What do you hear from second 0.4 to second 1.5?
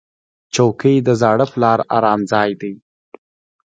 چوکۍ د زاړه